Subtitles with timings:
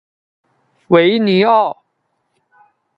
[0.87, 1.77] 维尼奥。